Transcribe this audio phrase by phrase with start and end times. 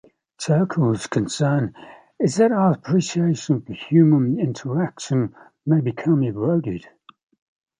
[0.39, 1.75] Turkle's concern
[2.19, 6.87] is that our appreciation for human interaction may become eroded.